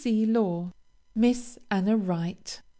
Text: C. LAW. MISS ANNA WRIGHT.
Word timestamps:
C. 0.03 0.25
LAW. 0.25 0.71
MISS 1.13 1.59
ANNA 1.69 1.95
WRIGHT. 1.95 2.63